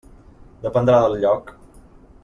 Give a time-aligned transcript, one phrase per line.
[0.63, 1.55] Dependrà del lloc.